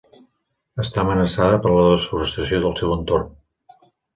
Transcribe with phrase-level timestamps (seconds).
[0.83, 3.31] Està amenaçada per la desforestació del seu entorn.